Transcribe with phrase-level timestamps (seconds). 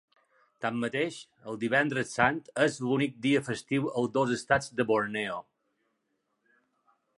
[0.63, 1.19] Tanmateix,
[1.51, 5.39] el Divendres Sant és l'únic dia festiu als dos estats de Borneo.